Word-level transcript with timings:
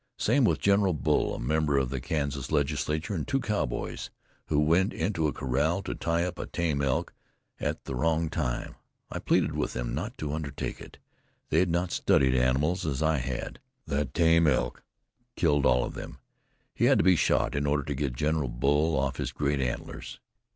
Same 0.17 0.45
with 0.45 0.59
General 0.59 0.93
Bull, 0.93 1.35
a 1.35 1.39
member 1.39 1.77
of 1.77 1.91
the 1.91 2.01
Kansas 2.01 2.51
Legislature, 2.51 3.13
and 3.13 3.27
two 3.27 3.39
cowboys 3.39 4.09
who 4.47 4.59
went 4.59 4.93
into 4.93 5.27
a 5.27 5.31
corral 5.31 5.83
to 5.83 5.93
tie 5.93 6.23
up 6.23 6.39
a 6.39 6.47
tame 6.47 6.81
elk 6.81 7.13
at 7.59 7.83
the 7.83 7.93
wrong 7.93 8.27
time. 8.27 8.73
I 9.11 9.19
pleaded 9.19 9.55
with 9.55 9.73
them 9.73 9.93
not 9.93 10.17
to 10.17 10.33
undertake 10.33 10.81
it. 10.81 10.97
They 11.49 11.59
had 11.59 11.69
not 11.69 11.91
studied 11.91 12.33
animals 12.33 12.83
as 12.83 13.03
I 13.03 13.17
had. 13.17 13.59
That 13.85 14.15
tame 14.15 14.47
elk 14.47 14.83
killed 15.35 15.67
all 15.67 15.83
of 15.85 15.93
them. 15.93 16.17
He 16.73 16.85
had 16.85 16.97
to 16.97 17.03
be 17.03 17.15
shot 17.15 17.53
in 17.53 17.67
order 17.67 17.83
to 17.83 17.93
get 17.93 18.15
General 18.15 18.47
Bull 18.49 18.99
off 18.99 19.17
his 19.17 19.31
great 19.31 19.61
antlers. 19.61 20.19